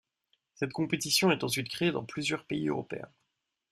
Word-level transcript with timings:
Cette 0.55 0.71
compétition 0.73 1.29
est 1.31 1.43
ensuite 1.43 1.69
créée 1.69 1.91
dans 1.91 2.03
plusieurs 2.03 2.43
pays 2.45 2.69
européens. 2.69 3.07